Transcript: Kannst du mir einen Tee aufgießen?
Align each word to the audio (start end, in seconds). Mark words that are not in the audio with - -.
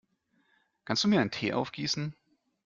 Kannst 0.83 1.03
du 1.03 1.07
mir 1.07 1.21
einen 1.21 1.29
Tee 1.29 1.53
aufgießen? 1.53 2.15